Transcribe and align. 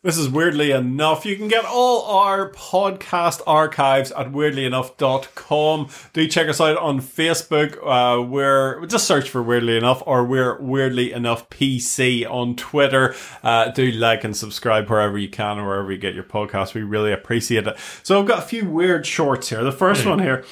This 0.00 0.16
is 0.16 0.28
Weirdly 0.28 0.70
Enough. 0.70 1.26
You 1.26 1.34
can 1.34 1.48
get 1.48 1.64
all 1.64 2.04
our 2.04 2.52
podcast 2.52 3.42
archives 3.48 4.12
at 4.12 4.30
weirdlyenough.com. 4.30 5.88
Do 6.12 6.28
check 6.28 6.48
us 6.48 6.60
out 6.60 6.76
on 6.76 7.00
Facebook. 7.00 7.76
Uh, 7.84 8.22
we're 8.22 8.86
just 8.86 9.08
search 9.08 9.28
for 9.28 9.42
Weirdly 9.42 9.76
Enough 9.76 10.04
or 10.06 10.24
we're 10.24 10.56
Weirdly 10.62 11.10
Enough 11.10 11.50
PC 11.50 12.24
on 12.30 12.54
Twitter. 12.54 13.16
Uh, 13.42 13.72
do 13.72 13.90
like 13.90 14.22
and 14.22 14.36
subscribe 14.36 14.88
wherever 14.88 15.18
you 15.18 15.28
can 15.28 15.58
or 15.58 15.66
wherever 15.66 15.90
you 15.90 15.98
get 15.98 16.14
your 16.14 16.22
podcast. 16.22 16.74
We 16.74 16.82
really 16.82 17.12
appreciate 17.12 17.66
it. 17.66 17.76
So 18.04 18.20
I've 18.20 18.28
got 18.28 18.38
a 18.38 18.46
few 18.46 18.66
weird 18.70 19.04
shorts 19.04 19.48
here. 19.48 19.64
The 19.64 19.72
first 19.72 20.06
one 20.06 20.20
here. 20.20 20.44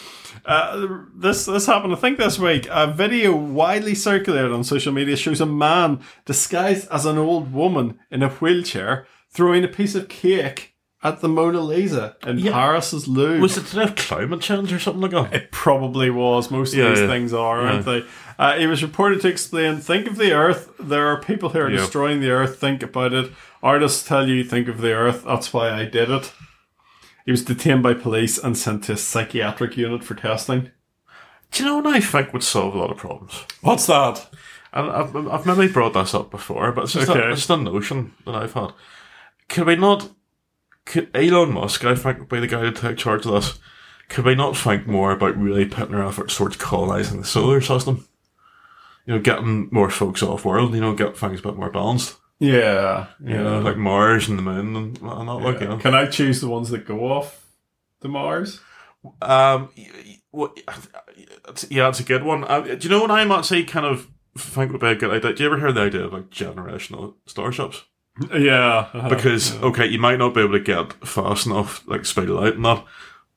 Uh, 0.45 1.05
this 1.15 1.45
this 1.47 1.67
happened, 1.67 1.93
I 1.93 1.97
think, 1.97 2.19
this 2.19 2.37
week. 2.37 2.67
A 2.69 2.89
video 2.89 3.35
widely 3.35 3.95
circulated 3.95 4.51
on 4.51 4.65
social 4.65 4.93
media 4.93 5.17
shows 5.17 5.41
a 5.41 5.47
man 5.47 6.01
disguised 6.25 6.89
as 6.91 7.07
an 7.07 7.17
old 7.17 7.53
woman 7.53 8.01
in 8.11 8.25
a 8.25 8.29
wheelchair 8.29 9.07
throwing 9.33 9.65
a 9.65 9.69
piece 9.69 9.95
of 9.95 10.09
cake 10.09 10.75
at 11.03 11.21
the 11.21 11.29
Mona 11.29 11.61
Lisa 11.61 12.17
in 12.27 12.39
Yeah. 12.39 12.53
Paris's 12.53 13.07
Louvre. 13.07 13.41
Was 13.41 13.57
it 13.59 13.67
to 13.67 13.79
with 13.81 13.97
climate 13.97 14.41
change 14.41 14.73
or 14.73 14.79
something 14.79 15.03
like 15.03 15.11
that? 15.13 15.33
It 15.35 15.53
probably 15.53 16.11
was. 16.11 16.51
Most 16.51 16.73
of 16.73 16.79
Yeah, 16.79 16.89
these 16.91 17.01
yeah. 17.01 17.07
things 17.07 17.33
are, 17.33 17.61
aren't 17.61 17.85
they? 17.85 18.05
Uh, 18.39 18.57
he 18.57 18.67
was 18.67 18.83
reported 18.83 19.21
to 19.23 19.29
explain 19.29 19.79
think 19.79 20.07
of 20.07 20.17
the 20.17 20.33
earth. 20.33 20.71
There 20.81 21.07
are 21.09 21.21
people 21.21 21.51
who 21.51 21.61
are 21.61 21.71
Yeah. 21.71 21.77
destroying 21.79 22.21
the 22.21 22.31
earth. 22.31 22.59
Think 22.59 22.83
about 22.83 23.13
it. 23.13 23.31
Artists 23.63 24.07
tell 24.07 24.29
you, 24.29 24.43
think 24.43 24.69
of 24.69 24.81
the 24.81 24.93
earth. 24.93 25.25
That's 25.25 25.53
why 25.53 25.71
I 25.71 25.85
did 25.85 26.11
it. 26.11 26.33
He 27.25 27.31
was 27.31 27.45
detained 27.45 27.83
by 27.83 27.95
police 27.95 28.39
and 28.39 28.57
sent 28.57 28.85
to 28.85 28.93
a 28.93 28.97
psychiatric 28.97 29.77
unit 29.77 30.03
for 30.05 30.15
testing. 30.15 30.71
Do 31.53 31.63
you 31.63 31.69
know 31.69 31.77
what 31.77 31.87
I 31.87 32.01
think 32.01 32.33
would 32.33 32.43
solve 32.43 32.75
a 32.75 32.79
lot 32.79 32.91
of 32.91 32.97
problems? 32.97 33.45
What's 33.63 33.87
that? 33.87 34.29
And 34.73 34.91
I've, 34.91 35.15
I've 35.29 35.47
maybe 35.47 35.73
brought 35.73 35.95
this 35.95 36.15
up 36.15 36.31
before, 36.31 36.73
but 36.73 36.85
it's 36.85 36.93
just, 36.95 37.09
Okay. 37.09 37.21
a, 37.21 37.31
it's 37.31 37.41
just 37.47 37.51
a 37.51 37.57
notion 37.57 38.13
that 38.27 38.35
I've 38.35 38.53
had. 38.53 38.73
Could 39.49 39.67
we 39.67 39.77
not, 39.77 40.11
could 40.85 41.09
Elon 41.15 41.53
Musk, 41.53 41.85
I 41.85 41.95
think, 41.95 42.19
would 42.19 42.29
be 42.29 42.41
the 42.41 42.47
guy 42.47 42.63
to 42.63 42.73
take 42.73 42.97
charge 42.97 43.25
of 43.27 43.33
this. 43.33 43.59
Could 44.09 44.25
we 44.25 44.35
not 44.35 44.57
think 44.57 44.87
more 44.87 45.11
about 45.13 45.37
really 45.37 45.65
putting 45.67 45.95
our 45.95 46.07
efforts 46.07 46.37
towards 46.37 46.57
colonising 46.57 47.21
the 47.21 47.27
solar 47.27 47.61
system? 47.61 48.07
You 49.05 49.15
know, 49.15 49.21
getting 49.21 49.69
more 49.71 49.91
folks 49.91 50.23
off 50.23 50.45
world, 50.45 50.75
you 50.75 50.81
know, 50.81 50.95
get 50.95 51.17
things 51.17 51.41
a 51.41 51.43
bit 51.43 51.57
more 51.57 51.71
balanced. 51.71 52.17
Yeah, 52.39 53.07
You 53.19 53.35
know, 53.39 53.61
like 53.61 53.79
Mars 53.79 54.29
and 54.29 54.39
the 54.39 54.43
moon 54.43 54.77
and, 54.77 54.99
and 55.01 55.29
that, 55.29 55.33
like, 55.41 55.61
you 55.61 55.69
know. 55.69 55.79
Can 55.79 55.95
I 55.95 56.07
choose 56.07 56.41
the 56.41 56.49
ones 56.49 56.69
that 56.71 56.87
go 56.87 57.11
off 57.11 57.47
to 58.03 58.09
Mars? 58.09 58.61
Um, 59.23 59.71
y- 59.77 59.89
y- 60.05 60.21
what? 60.33 60.59
it's- 60.59 61.67
Yeah, 61.71 61.89
it's 61.89 62.01
a 62.01 62.05
good 62.05 62.25
one. 62.25 62.45
Uh, 62.45 62.61
do 62.61 62.77
you 62.81 62.89
know 62.91 63.01
what 63.01 63.11
I'm 63.11 63.33
actually 63.33 63.65
kind 63.65 63.87
of 63.87 64.09
think 64.37 64.71
would 64.71 64.81
be 64.83 64.89
a 64.89 64.95
good 64.95 65.11
idea? 65.13 65.33
Do 65.33 65.43
you 65.45 65.49
ever 65.51 65.59
hear 65.59 65.73
the 65.73 65.81
idea 65.81 66.05
of 66.05 66.13
like 66.13 66.29
generational 66.31 67.15
starships? 67.27 67.85
Yeah. 68.35 68.89
Because 69.09 69.55
okay, 69.63 69.87
you 69.87 69.99
might 69.99 70.19
not 70.19 70.35
be 70.35 70.41
able 70.41 70.53
to 70.53 70.61
get 70.61 70.93
fast 71.07 71.47
enough, 71.47 71.87
like 71.87 72.05
speed 72.07 72.31
of 72.31 72.37
light 72.41 72.55
and 72.55 72.65
that, 72.65 72.85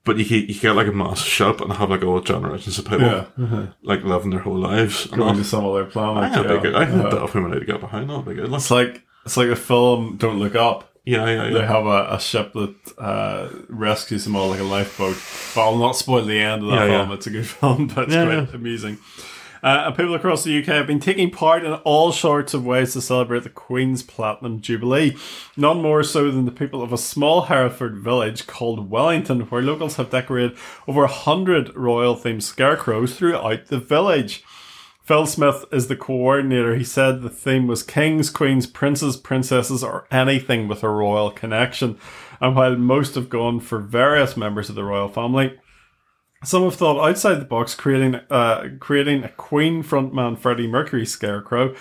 but 0.05 0.17
you 0.17 0.25
can, 0.25 0.37
you 0.47 0.53
can 0.55 0.61
get 0.61 0.75
like 0.75 0.87
a 0.87 0.91
massive 0.91 1.27
ship 1.27 1.61
and 1.61 1.73
have 1.73 1.89
like 1.89 2.03
all 2.03 2.21
generations 2.21 2.79
of 2.79 2.85
people 2.85 3.01
yeah, 3.05 3.25
uh-huh. 3.41 3.67
like 3.83 4.03
living 4.03 4.29
their 4.31 4.39
whole 4.39 4.57
lives. 4.57 5.05
And 5.07 5.15
going 5.17 5.33
to 5.35 5.39
that. 5.41 5.45
some 5.45 5.65
other 5.65 5.85
I 5.85 5.89
planet. 5.89 6.33
think 6.33 6.47
that'd 6.47 6.61
be 6.63 6.69
yeah. 6.69 6.73
good. 6.73 6.75
I 6.81 6.85
think 6.85 7.05
Uh-huh. 7.05 7.25
definitely 7.25 7.51
need 7.59 7.65
to 7.65 7.71
get 7.71 7.81
behind 7.81 8.09
that. 8.09 8.17
Would 8.17 8.25
be 8.35 8.41
good. 8.41 8.53
It's 8.53 8.71
like 8.71 9.03
it's 9.25 9.37
like 9.37 9.49
a 9.49 9.55
film 9.55 10.15
Don't 10.17 10.39
Look 10.39 10.55
Up. 10.55 10.85
Yeah, 11.05 11.25
yeah, 11.27 11.49
They 11.53 11.65
have 11.65 11.85
a, 11.87 12.07
a 12.11 12.19
ship 12.19 12.53
that 12.53 12.75
uh, 12.99 13.49
rescues 13.67 14.25
them 14.25 14.35
all 14.35 14.49
like 14.49 14.59
a 14.59 14.63
lifeboat. 14.63 15.17
But 15.55 15.61
I'll 15.61 15.77
not 15.77 15.95
spoil 15.95 16.23
the 16.23 16.39
end 16.39 16.63
of 16.63 16.69
that 16.69 16.75
Yeah, 16.75 16.97
film. 16.97 17.09
yeah. 17.09 17.15
It's 17.15 17.27
a 17.27 17.29
good 17.31 17.47
film, 17.47 17.87
but 17.87 18.03
it's 18.05 18.13
Yeah, 18.13 18.25
quite 18.25 18.49
yeah. 18.49 18.55
amusing. 18.55 18.97
Uh, 19.61 19.91
people 19.91 20.13
across 20.13 20.43
the 20.43 20.57
UK 20.57 20.65
have 20.67 20.87
been 20.87 20.99
taking 20.99 21.29
part 21.29 21.63
in 21.63 21.73
all 21.73 22.11
sorts 22.11 22.53
of 22.53 22.65
ways 22.65 22.93
to 22.93 23.01
celebrate 23.01 23.43
the 23.43 23.49
Queen's 23.49 24.03
Platinum 24.03 24.61
Jubilee. 24.61 25.15
None 25.57 25.81
more 25.81 26.03
so 26.03 26.31
than 26.31 26.45
the 26.45 26.51
people 26.51 26.81
of 26.81 26.93
a 26.93 26.97
small 26.97 27.43
Hereford 27.43 27.97
village 27.97 28.47
called 28.47 28.89
Wellington, 28.89 29.41
where 29.41 29.61
locals 29.61 29.97
have 29.97 30.09
decorated 30.09 30.57
over 30.87 31.03
a 31.03 31.07
hundred 31.07 31.75
royal 31.75 32.15
themed 32.15 32.43
scarecrows 32.43 33.17
throughout 33.17 33.67
the 33.67 33.79
village. 33.79 34.43
Phil 35.09 35.25
Smith 35.25 35.65
is 35.71 35.87
the 35.87 35.95
coordinator. 35.95 36.75
He 36.75 36.83
said 36.83 37.23
the 37.23 37.31
theme 37.31 37.65
was 37.65 37.81
kings, 37.81 38.29
queens, 38.29 38.67
princes, 38.67 39.17
princesses, 39.17 39.83
or 39.83 40.05
anything 40.11 40.67
with 40.67 40.83
a 40.83 40.89
royal 40.89 41.31
connection. 41.31 41.97
And 42.39 42.55
while 42.55 42.75
most 42.75 43.15
have 43.15 43.27
gone 43.27 43.59
for 43.59 43.79
various 43.79 44.37
members 44.37 44.69
of 44.69 44.75
the 44.75 44.83
royal 44.83 45.09
family, 45.09 45.59
some 46.43 46.63
have 46.63 46.75
thought 46.75 47.07
outside 47.07 47.35
the 47.35 47.45
box, 47.45 47.75
creating 47.75 48.15
uh, 48.29 48.69
creating 48.79 49.23
a 49.23 49.29
Queen 49.29 49.83
frontman 49.83 50.37
Freddie 50.37 50.67
Mercury 50.67 51.05
scarecrow, 51.05 51.75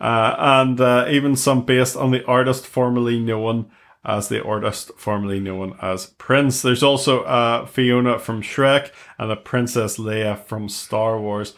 uh, 0.00 0.36
and 0.38 0.80
uh, 0.80 1.06
even 1.08 1.36
some 1.36 1.64
based 1.64 1.96
on 1.96 2.10
the 2.10 2.24
artist 2.26 2.66
formerly 2.66 3.18
known 3.18 3.70
as 4.04 4.28
the 4.28 4.42
artist 4.44 4.92
formerly 4.96 5.40
known 5.40 5.76
as 5.80 6.06
Prince. 6.06 6.62
There's 6.62 6.82
also 6.82 7.22
uh, 7.24 7.66
Fiona 7.66 8.18
from 8.18 8.42
Shrek 8.42 8.90
and 9.18 9.32
a 9.32 9.36
Princess 9.36 9.98
Leia 9.98 10.38
from 10.38 10.68
Star 10.68 11.18
Wars. 11.18 11.54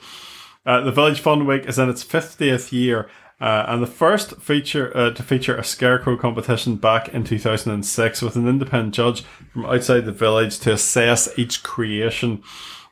Uh, 0.65 0.81
the 0.81 0.93
Village 0.93 1.21
Fun 1.21 1.47
Week 1.47 1.67
is 1.67 1.78
in 1.78 1.88
its 1.88 2.05
50th 2.05 2.73
year, 2.73 3.09
uh, 3.41 3.67
and 3.69 3.83
the 3.83 3.87
first 3.87 4.37
feature 4.41 4.97
uh, 4.97 5.11
to 5.11 5.23
feature 5.23 5.57
a 5.57 5.65
scarecrow 5.65 6.17
competition 6.17 6.77
back 6.77 7.09
in 7.11 7.23
2006 7.25 8.23
with 8.23 8.37
an 8.37 8.49
independent 8.49 8.95
judge 8.95 9.23
from 9.53 9.67
outside 9.67 10.07
the 10.07 10.13
village 10.13 10.59
to 10.61 10.73
assess 10.73 11.39
each 11.39 11.63
creation. 11.63 12.43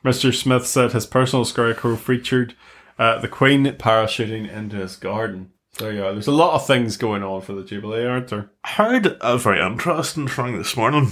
Mr. 0.03 0.33
Smith 0.33 0.67
said 0.67 0.91
his 0.91 1.07
personal 1.07 1.45
scarecrow 1.45 1.95
featured 1.95 2.55
uh, 2.99 3.19
the 3.19 3.27
Queen 3.27 3.65
parachuting 3.65 4.51
into 4.51 4.75
his 4.75 4.95
garden. 4.95 5.51
There 5.77 5.91
you 5.91 6.05
are. 6.05 6.13
there's 6.13 6.27
a 6.27 6.31
lot 6.31 6.53
of 6.53 6.65
things 6.65 6.95
going 6.95 7.23
on 7.23 7.41
for 7.41 7.53
the 7.53 7.63
Jubilee, 7.63 8.05
aren't 8.05 8.29
there? 8.29 8.51
I 8.63 8.69
heard 8.69 9.17
a 9.19 9.37
very 9.37 9.59
interesting 9.59 10.27
thing 10.27 10.57
this 10.57 10.77
morning. 10.77 11.11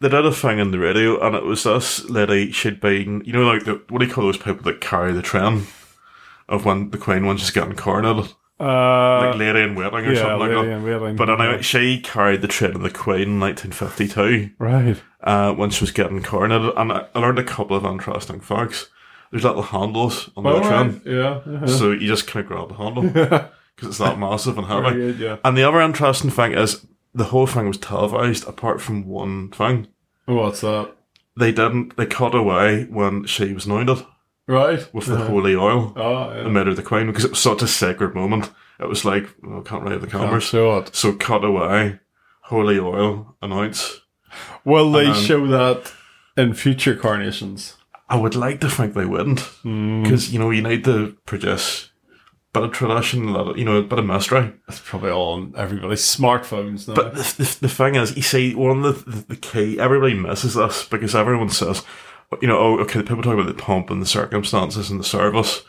They 0.00 0.08
did 0.08 0.26
a 0.26 0.32
thing 0.32 0.60
on 0.60 0.70
the 0.70 0.78
radio, 0.78 1.24
and 1.24 1.36
it 1.36 1.44
was 1.44 1.62
this 1.62 2.08
lady. 2.10 2.52
She'd 2.52 2.80
been, 2.80 3.22
you 3.24 3.32
know, 3.32 3.44
like 3.44 3.64
the, 3.64 3.82
what 3.88 4.00
do 4.00 4.06
you 4.06 4.12
call 4.12 4.24
those 4.24 4.36
people 4.36 4.62
that 4.64 4.80
carry 4.80 5.12
the 5.12 5.22
train 5.22 5.66
of 6.48 6.64
when 6.64 6.90
the 6.90 6.98
Queen 6.98 7.26
was 7.26 7.40
just 7.40 7.54
getting 7.54 7.74
coronated, 7.74 8.34
Uh, 8.60 9.28
like 9.28 9.36
lady 9.36 9.60
in 9.60 9.74
waiting 9.74 10.00
or 10.00 10.12
yeah, 10.12 10.20
something 10.20 10.38
like 10.38 10.50
Lady 10.50 10.68
that. 10.68 11.00
Waiting. 11.00 11.16
But 11.16 11.30
anyway, 11.30 11.62
she 11.62 11.98
carried 11.98 12.42
the 12.42 12.48
train 12.48 12.74
of 12.74 12.82
the 12.82 12.90
Queen 12.90 13.22
in 13.22 13.40
1952 13.40 14.50
right. 14.58 15.02
uh, 15.22 15.54
when 15.54 15.70
she 15.70 15.82
was 15.82 15.90
getting 15.90 16.22
coronated, 16.22 16.74
and 16.76 16.92
I, 16.92 17.06
learned 17.18 17.38
a 17.38 17.44
couple 17.44 17.74
of 17.74 17.86
interesting 17.86 18.40
facts. 18.40 18.90
There's 19.30 19.44
little 19.44 19.62
handles 19.62 20.28
on 20.36 20.44
the 20.44 20.50
All 20.50 20.60
train, 20.60 20.92
right. 20.92 21.06
Yeah. 21.06 21.30
uh-huh. 21.54 21.66
so 21.68 21.92
you 21.92 22.06
just 22.06 22.26
kind 22.26 22.44
of 22.44 22.48
grab 22.48 22.68
the 22.68 22.74
handle 22.74 23.02
because 23.76 23.88
it's 23.88 23.98
that 23.98 24.18
massive 24.18 24.58
and 24.58 24.66
heavy. 24.66 24.94
Good, 24.94 25.18
yeah. 25.18 25.36
And 25.42 25.56
the 25.56 25.62
other 25.62 25.80
interesting 25.80 26.30
thing 26.30 26.52
is 26.52 26.86
the 27.14 27.24
whole 27.24 27.46
thing 27.46 27.66
was 27.66 27.78
televised 27.78 28.46
apart 28.46 28.82
from 28.82 29.06
one 29.06 29.50
thing. 29.50 29.86
What's 30.26 30.60
that? 30.60 30.94
They 31.34 31.52
didn't, 31.52 31.96
they 31.96 32.04
cut 32.04 32.34
away 32.34 32.84
when 32.84 33.24
she 33.24 33.54
was 33.54 33.64
anointed 33.64 34.04
Right. 34.46 34.92
with 34.92 35.06
the 35.06 35.16
holy 35.16 35.54
oil 35.54 35.92
Oh, 35.96 36.32
yeah. 36.34 36.42
her 36.64 36.74
the 36.74 36.82
queen 36.82 37.06
because 37.06 37.24
it 37.24 37.30
was 37.30 37.38
such 37.40 37.62
a 37.62 37.68
sacred 37.68 38.14
moment. 38.14 38.50
It 38.80 38.88
was 38.88 39.04
like, 39.04 39.28
well, 39.42 39.60
I 39.60 39.62
can't 39.68 39.82
really 39.82 39.94
have 39.94 40.02
the 40.02 40.08
cameras. 40.08 40.44
it. 40.78 40.94
So 40.96 41.12
cut 41.12 41.44
away, 41.44 42.00
holy 42.42 42.78
oil, 42.78 43.36
announce. 43.42 44.00
Will 44.64 44.90
they 44.90 45.04
then- 45.04 45.14
show 45.14 45.46
that 45.48 45.92
in 46.36 46.54
future 46.54 46.96
coronations? 46.96 47.76
I 48.08 48.16
would 48.16 48.34
like 48.34 48.60
to 48.62 48.68
think 48.70 48.94
they 48.94 49.04
wouldn't 49.06 49.40
Hmm. 49.62 50.02
because, 50.02 50.32
you 50.32 50.38
know, 50.40 50.50
you 50.50 50.62
need 50.62 50.82
to 50.84 51.16
produce 51.26 51.90
a 52.52 52.58
bit 52.58 52.62
of 52.64 52.72
tradition, 52.72 53.36
of, 53.36 53.56
you 53.56 53.64
know, 53.64 53.76
a 53.76 53.82
bit 53.82 54.00
of 54.00 54.06
mystery. 54.06 54.52
It's 54.68 54.80
probably 54.80 55.10
all 55.10 55.34
on 55.34 55.54
everybody's 55.56 56.02
smartphones 56.02 56.88
now. 56.88 56.94
But 56.94 57.14
the, 57.14 57.22
the, 57.44 57.58
the 57.60 57.68
thing 57.68 57.94
is, 57.94 58.16
you 58.16 58.22
see, 58.22 58.54
one 58.56 58.84
of 58.84 59.04
the, 59.04 59.10
the, 59.10 59.26
the 59.28 59.36
key, 59.36 59.78
everybody 59.78 60.14
misses 60.14 60.54
this 60.54 60.84
because 60.88 61.14
everyone 61.14 61.50
says, 61.50 61.84
you 62.40 62.48
know, 62.48 62.58
oh, 62.58 62.78
okay, 62.80 63.02
people 63.02 63.22
talk 63.22 63.34
about 63.34 63.46
the 63.46 63.54
pomp 63.54 63.90
and 63.90 64.00
the 64.00 64.06
circumstances 64.06 64.90
and 64.90 65.00
the 65.00 65.04
service 65.04 65.62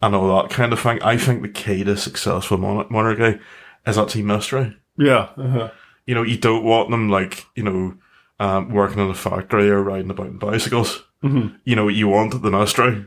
and 0.00 0.14
all 0.14 0.40
that 0.42 0.50
kind 0.50 0.72
of 0.72 0.80
thing. 0.80 1.02
I 1.02 1.16
think 1.16 1.42
the 1.42 1.48
key 1.48 1.82
to 1.84 1.96
successful 1.96 2.58
mon- 2.58 2.86
monarchy 2.90 3.40
is 3.86 3.98
actually 3.98 4.22
mystery. 4.22 4.76
yeah. 4.96 5.28
Uh-huh. 5.36 5.70
You 6.06 6.14
know, 6.14 6.22
you 6.22 6.36
don't 6.36 6.64
want 6.64 6.90
them 6.90 7.08
like, 7.08 7.46
you 7.56 7.62
know, 7.62 7.96
um, 8.38 8.70
working 8.70 8.98
in 8.98 9.08
a 9.08 9.14
factory 9.14 9.70
or 9.70 9.82
riding 9.82 10.10
about 10.10 10.26
on 10.26 10.36
bicycles. 10.36 11.02
Mm-hmm. 11.22 11.56
You 11.64 11.76
know, 11.76 11.88
you 11.88 12.08
want 12.08 12.42
the 12.42 12.50
mystery. 12.50 13.06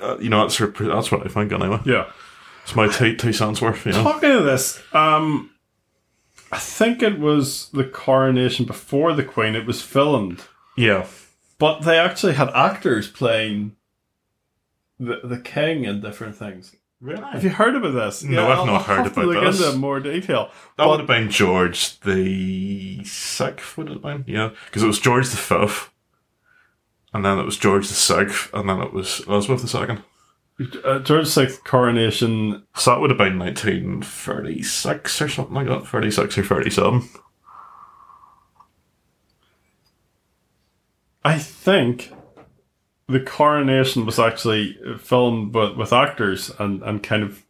Uh, 0.00 0.18
you 0.20 0.28
know, 0.30 0.42
that's, 0.42 0.56
that's 0.58 1.10
what 1.10 1.26
I 1.26 1.28
think 1.28 1.50
anyway. 1.52 1.80
Yeah. 1.84 2.10
It's 2.62 2.76
my 2.76 2.86
two, 2.86 3.16
two 3.16 3.32
cents 3.32 3.60
worth, 3.60 3.84
you 3.86 3.90
know. 3.92 4.04
Talking 4.04 4.30
of 4.30 4.44
this, 4.44 4.80
um, 4.92 5.50
I 6.52 6.58
think 6.58 7.02
it 7.02 7.18
was 7.18 7.70
the 7.70 7.84
coronation 7.84 8.66
before 8.66 9.14
the 9.14 9.24
Queen. 9.24 9.56
It 9.56 9.66
was 9.66 9.82
filmed, 9.82 10.42
Yeah. 10.76 11.06
But 11.62 11.82
they 11.82 11.96
actually 11.96 12.32
had 12.32 12.50
actors 12.56 13.06
playing 13.06 13.76
the 14.98 15.20
the 15.22 15.38
king 15.38 15.86
and 15.86 16.02
different 16.02 16.34
things. 16.34 16.74
Really? 17.00 17.22
Have 17.22 17.44
you 17.44 17.50
heard 17.50 17.76
about 17.76 17.92
this? 17.92 18.24
No, 18.24 18.48
yeah, 18.48 18.60
I've 18.60 18.66
not 18.66 18.82
heard 18.82 19.06
about 19.06 19.26
look 19.26 19.44
this. 19.44 19.64
Into 19.64 19.78
more 19.78 20.00
detail. 20.00 20.46
That 20.76 20.86
but, 20.86 20.88
would 20.88 20.98
have 20.98 21.06
been 21.06 21.30
George 21.30 22.00
the 22.00 23.04
sixth, 23.04 23.78
would 23.78 23.86
it 23.86 23.92
have 23.92 24.02
been? 24.02 24.24
Yeah, 24.26 24.50
because 24.64 24.82
it 24.82 24.88
was 24.88 24.98
George 24.98 25.28
the 25.28 25.36
fifth, 25.36 25.90
and 27.14 27.24
then 27.24 27.38
it 27.38 27.44
was 27.44 27.56
George 27.56 27.86
the 27.86 27.94
sixth, 27.94 28.52
and 28.52 28.68
then 28.68 28.80
it 28.80 28.92
was 28.92 29.20
Elizabeth 29.28 29.62
the 29.62 29.68
second. 29.68 30.02
Uh, 30.82 30.98
George 30.98 31.32
VI's 31.32 31.58
coronation. 31.58 32.64
So 32.74 32.90
that 32.90 33.00
would 33.00 33.10
have 33.10 33.18
been 33.18 33.38
1936 33.38 35.22
or 35.22 35.28
something 35.28 35.54
like 35.54 35.68
that, 35.68 35.86
36 35.86 36.38
or 36.38 36.42
37. 36.42 37.08
I 41.24 41.38
think 41.38 42.12
the 43.08 43.20
coronation 43.20 44.06
was 44.06 44.18
actually 44.18 44.78
filmed 44.98 45.54
with, 45.54 45.76
with 45.76 45.92
actors 45.92 46.50
and, 46.58 46.82
and 46.82 47.02
kind 47.02 47.22
of 47.22 47.44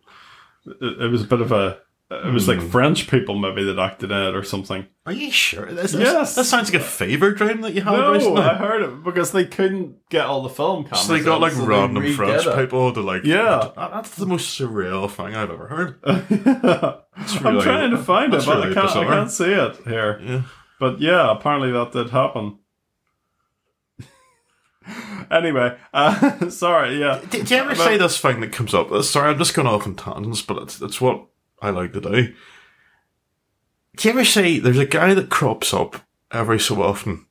it, 0.67 1.03
it 1.03 1.11
was 1.11 1.23
a 1.23 1.27
bit 1.27 1.41
of 1.41 1.53
a 1.53 1.79
it 2.11 2.33
was 2.33 2.47
like 2.47 2.61
hmm. 2.61 2.69
French 2.69 3.09
people 3.09 3.39
maybe 3.39 3.65
that 3.65 3.79
acted 3.79 4.11
in 4.11 4.17
it 4.19 4.37
or 4.37 4.43
something. 4.43 4.87
Are 5.07 5.13
you 5.13 5.31
sure? 5.31 5.73
This, 5.73 5.95
Yes. 5.95 6.35
That 6.35 6.45
sounds 6.45 6.71
like 6.71 6.83
a 6.83 6.85
fever 6.85 7.33
dream 7.33 7.63
that 7.63 7.73
you 7.73 7.81
had 7.81 7.93
No, 7.93 8.13
recently. 8.13 8.43
I 8.43 8.55
heard 8.55 8.83
it 8.83 9.03
because 9.03 9.33
they 9.33 9.47
couldn't 9.47 10.09
get 10.11 10.27
all 10.27 10.43
the 10.43 10.51
film 10.51 10.85
cameras. 10.85 11.07
so 11.07 11.13
they 11.13 11.25
got 11.25 11.41
like 11.41 11.55
so 11.55 11.65
random 11.65 12.13
French 12.13 12.47
it. 12.47 12.55
people 12.55 12.93
to 12.93 13.01
like. 13.01 13.25
Yeah. 13.25 13.71
That- 13.77 13.93
That's 13.93 14.15
the 14.17 14.27
most 14.27 14.59
surreal 14.59 15.11
thing 15.11 15.35
I've 15.35 15.51
ever 15.51 15.69
heard. 15.69 16.01
I'm 17.45 17.61
trying 17.61 17.91
to 17.93 17.99
find 17.99 18.35
it, 18.35 18.45
but 18.45 18.57
really 18.57 18.71
I 18.73 18.75
can't. 18.75 18.97
I 18.97 19.05
can't 19.05 19.31
see 19.31 19.53
it 19.53 19.77
here. 19.85 20.21
Yeah. 20.23 20.43
But 20.79 21.01
yeah, 21.01 21.31
apparently 21.31 21.73
that 21.73 21.93
did 21.93 22.11
happen. 22.11 22.59
anyway, 25.31 25.77
uh, 25.95 26.49
sorry. 26.51 26.99
Yeah, 27.01 27.21
Do, 27.31 27.43
do 27.43 27.55
you 27.55 27.61
ever 27.61 27.71
But- 27.71 27.85
say 27.85 27.97
this 27.99 28.19
thing 28.19 28.41
that 28.41 28.53
comes 28.53 28.75
up? 28.75 28.91
uh, 28.93 29.03
Sorry, 29.03 29.31
I'm 29.31 29.39
just 29.39 29.55
going 29.55 29.69
off 29.69 29.87
on 29.87 29.95
tangents, 29.97 30.43
but 30.43 30.59
it's, 30.63 30.81
it's 30.81 31.01
what 31.01 31.25
I 31.61 31.71
like 31.71 31.93
to 31.95 32.01
do. 32.01 32.35
Do 33.97 34.09
you 34.09 34.15
ever 34.15 34.25
say 34.25 34.59
there's 34.59 34.79
a 34.79 34.87
guy 34.87 35.15
that 35.15 35.29
crops 35.31 35.75
up 35.75 35.97
every 36.31 36.59
so 36.59 36.83
often 36.83 37.27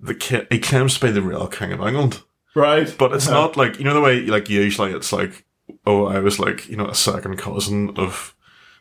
that 0.00 0.22
he 0.50 0.58
claims 0.60 0.94
to 0.98 1.06
be 1.06 1.12
the 1.12 1.22
real 1.22 1.48
king 1.48 1.72
of 1.72 1.80
England, 1.80 2.22
right. 2.54 2.94
but 2.98 3.12
it's 3.12 3.26
Uh-huh. 3.26 3.34
not 3.40 3.56
like 3.56 3.78
you 3.78 3.84
know 3.84 3.94
the 3.94 4.00
way 4.00 4.20
like 4.26 4.48
usually 4.48 4.92
it's 4.92 5.12
like 5.12 5.44
oh 5.84 6.06
I 6.06 6.20
was 6.20 6.38
like 6.38 6.68
you 6.68 6.76
know 6.76 6.86
a 6.86 6.94
second 6.94 7.36
cousin 7.38 7.90
of 7.96 8.32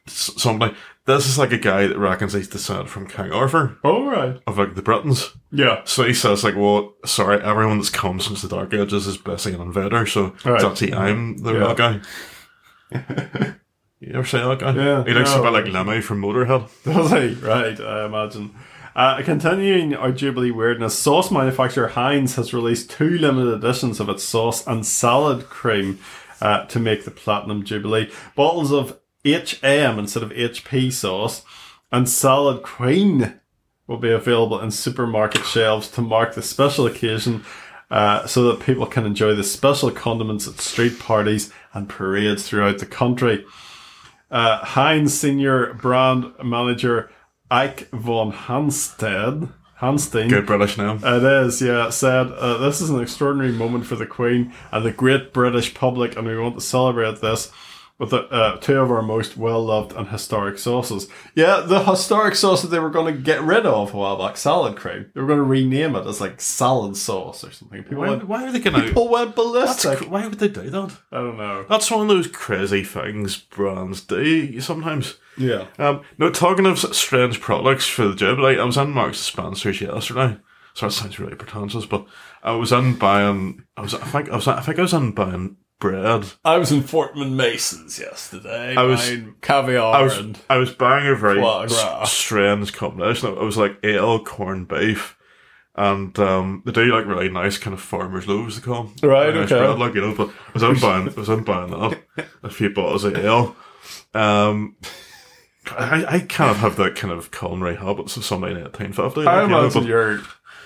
somebody. 0.06 0.76
This 1.08 1.26
is 1.26 1.38
like 1.40 1.54
a 1.54 1.58
guy 1.58 1.88
that 1.88 1.98
reckons 1.98 2.34
he's 2.34 2.48
descended 2.50 2.90
from 2.90 3.08
King 3.08 3.32
Arthur 3.32 3.78
Oh 3.84 4.06
right. 4.06 4.40
of 4.46 4.58
like 4.58 4.76
the 4.76 4.82
Britons. 4.82 5.32
Yeah. 5.52 5.82
So 5.86 6.04
he 6.04 6.14
says 6.14 6.44
like, 6.44 6.56
well, 6.56 6.94
sorry, 7.06 7.42
everyone 7.42 7.78
that's 7.78 7.90
come 7.90 8.20
since 8.20 8.42
the 8.42 8.50
Dark 8.50 8.74
Ages 8.74 9.08
is 9.08 9.18
basically 9.18 9.60
an 9.60 9.66
invader, 9.68 10.06
so 10.06 10.36
Right. 10.44 10.56
it's 10.56 10.64
actually 10.66 10.94
I'm 10.94 11.38
the 11.38 11.54
Yeah. 11.54 11.60
real 11.60 11.74
guy. 11.76 12.02
you 14.00 14.12
ever 14.14 14.26
say 14.26 14.40
that 14.40 14.60
guy? 14.60 14.74
Yeah. 14.76 15.04
He 15.06 15.14
looks 15.14 15.34
No. 15.34 15.40
a 15.42 15.44
bit 15.44 15.54
like 15.54 15.74
Lemmy 15.74 16.02
from 16.02 16.22
Motorhead. 16.22 16.70
Does 16.84 17.12
he? 17.12 17.34
Right, 17.46 17.80
I 17.80 18.06
imagine. 18.06 18.54
Uh, 18.96 19.22
continuing 19.22 19.94
our 19.96 20.12
Jubilee 20.12 20.52
weirdness, 20.52 20.98
sauce 20.98 21.30
manufacturer 21.32 21.90
Heinz 21.90 22.36
has 22.36 22.54
released 22.54 22.90
two 22.90 23.18
limited 23.18 23.54
editions 23.54 24.00
of 24.00 24.10
its 24.10 24.24
sauce 24.24 24.66
and 24.66 24.86
salad 24.86 25.50
cream 25.50 26.00
uh, 26.42 26.66
to 26.66 26.80
make 26.80 27.06
the 27.06 27.12
Platinum 27.12 27.64
Jubilee. 27.64 28.10
Bottles 28.36 28.72
of 28.72 28.98
HM 29.34 30.00
instead 30.00 30.24
of 30.24 30.32
HP 30.32 30.92
sauce 30.92 31.44
and 31.92 32.08
salad 32.08 32.64
queen 32.64 33.40
will 33.88 33.98
be 33.98 34.12
available 34.12 34.60
in 34.60 34.72
supermarket 34.72 35.46
shelves 35.46 35.90
to 35.92 36.02
mark 36.02 36.36
the 36.36 36.42
special 36.42 36.86
occasion 36.86 37.46
uh, 37.90 38.28
so 38.28 38.44
that 38.44 38.66
people 38.66 38.86
can 38.86 39.06
enjoy 39.06 39.34
the 39.34 39.44
special 39.44 39.90
condiments 39.92 40.48
at 40.48 40.60
street 40.60 41.00
parties 41.00 41.54
and 41.74 41.88
parades 41.88 42.48
throughout 42.48 42.80
the 42.80 42.86
country. 42.86 43.46
Uh, 44.30 44.58
Heinz 44.58 45.18
senior 45.18 45.74
brand 45.74 46.34
manager 46.44 47.10
Ike 47.50 47.88
von 47.92 48.34
Hansted, 48.34 49.54
Hanstein, 49.80 50.30
Good 50.30 50.46
British 50.46 50.78
name. 50.78 51.00
it 51.02 51.24
is, 51.24 51.62
yeah, 51.62 51.90
said, 51.90 52.28
uh, 52.32 52.58
This 52.58 52.82
is 52.82 52.90
an 52.90 53.00
extraordinary 53.00 53.54
moment 53.54 53.86
for 53.86 53.96
the 53.96 54.06
Queen 54.06 54.52
and 54.72 54.86
the 54.86 54.92
great 54.92 55.32
British 55.32 55.74
public, 55.74 56.18
and 56.18 56.28
we 56.28 56.38
want 56.38 56.56
to 56.56 56.62
celebrate 56.62 57.22
this 57.22 57.52
with 58.00 58.12
the, 58.12 58.24
uh, 58.30 58.58
two 58.58 58.80
of 58.80 58.92
our 58.92 59.02
most 59.02 59.38
well 59.38 59.64
loved 59.66 59.92
and 59.94 60.08
historic 60.10 60.60
sauces. 60.60 61.08
Yeah, 61.36 61.62
the 61.62 61.84
historic 61.84 62.36
sauce 62.36 62.62
that 62.62 62.68
they 62.68 62.80
were 62.80 62.90
going 62.92 63.14
to 63.16 63.20
get 63.22 63.42
rid 63.42 63.66
of 63.66 63.94
a 63.94 63.98
while 63.98 64.18
back, 64.18 64.38
salad 64.38 64.76
cream. 64.76 65.10
They 65.14 65.22
were 65.22 65.28
going 65.28 65.40
to 65.40 65.44
rename 65.44 65.96
it 65.96 66.06
as 66.06 66.22
like 66.22 66.40
salad 66.40 66.96
sauce 66.96 67.44
or 67.44 67.52
something. 67.52 67.84
People, 67.84 68.00
Why, 68.00 68.10
went, 68.10 68.28
why 68.28 68.44
are 68.46 68.52
they 68.52 68.60
going 68.60 68.80
to? 68.80 68.88
people 68.88 69.10
went 69.10 69.36
That's 69.36 69.36
ballistic. 69.36 69.98
cr- 70.00 70.06
why 70.10 70.28
would 70.28 70.38
they 70.40 70.48
do 70.48 70.70
that? 70.70 70.92
I 71.12 71.18
don't 71.18 71.38
know. 71.38 71.66
That's 71.68 71.90
one 71.90 72.02
of 72.02 72.08
those 72.08 72.28
crazy 72.28 72.84
things 72.84 73.38
brands 73.38 74.02
do 74.02 74.62
sometimes. 74.62 75.18
Yeah. 75.38 75.66
Um, 75.80 76.02
no, 76.18 76.30
talking 76.32 76.66
of 76.66 76.80
strange 76.80 77.42
products 77.42 77.88
for 77.88 78.08
the 78.08 78.16
job, 78.16 78.40
like 78.40 78.58
I 78.58 78.64
was 78.64 78.78
in 78.78 78.92
Marks 78.92 79.20
Spencer's 79.20 79.82
yesterday. 79.82 80.38
So 80.74 80.86
that 80.86 80.92
sounds 80.92 81.20
really 81.20 81.36
pretentious, 81.36 81.88
but 81.88 82.06
I 82.44 82.52
was 82.52 82.72
in 82.72 82.96
buying. 82.96 83.64
I 83.76 83.82
was. 83.82 83.96
I 83.96 84.06
think. 84.06 84.30
I 84.30 84.36
was. 84.36 84.48
I 84.48 84.62
think 84.62 84.78
I 84.78 84.84
was 84.84 84.94
in 84.94 85.12
buying 85.12 85.58
bread. 85.80 86.26
I 86.44 86.58
was 86.58 86.72
in 86.72 86.82
Fortnum 86.82 87.36
Mason's 87.36 88.00
yesterday. 88.00 88.76
I 88.76 88.84
was- 88.84 89.00
buying 89.08 89.36
caviar 89.42 89.96
I 89.96 90.02
was. 90.04 90.18
and 90.18 90.40
I 90.50 90.58
was 90.58 90.72
buying 90.72 91.08
a 91.08 91.16
very 91.16 91.42
s- 91.44 92.12
strange 92.12 92.74
combination. 92.74 93.30
It 93.32 93.40
was 93.40 93.58
like 93.58 93.78
ale, 93.84 94.24
corned 94.24 94.68
beef, 94.68 95.18
and 95.76 96.18
um, 96.20 96.64
they 96.66 96.72
do 96.72 96.86
like 96.86 97.06
really 97.06 97.30
nice 97.30 97.58
kind 97.58 97.74
of 97.74 97.82
farmers 97.82 98.28
loaves. 98.28 98.60
They 98.60 98.66
call 98.66 98.88
'em. 99.02 99.10
Right, 99.10 99.34
nice 99.34 99.52
okay. 99.52 99.60
bread, 99.66 99.80
like 99.80 99.94
you 99.94 100.02
know. 100.02 100.16
But 100.16 100.30
I 100.30 100.52
was 100.54 100.64
in 100.64 100.80
buying. 100.80 101.10
I 101.10 101.14
was 101.20 101.28
that. 101.70 102.00
A 102.44 102.50
few 102.50 102.70
bottles 102.70 103.04
of 103.04 103.16
ale. 103.18 103.56
Um. 104.14 104.76
I, 105.70 106.06
I 106.08 106.20
kind 106.20 106.50
of 106.50 106.58
have 106.60 106.78
that 106.78 106.96
kind 106.96 107.12
of 107.12 107.30
culinary 107.32 107.76
habits 107.76 108.16
of 108.16 108.24
somebody 108.24 108.54
in 108.56 108.62
1850. 108.62 109.22
I 109.28 109.42
like, 109.42 109.44
you 109.44 109.50
know, 109.50 109.60
imagine 109.64 109.82
but- 109.82 109.88
your 109.90 110.22